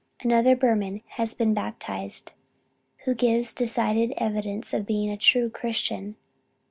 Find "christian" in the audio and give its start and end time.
5.47-6.15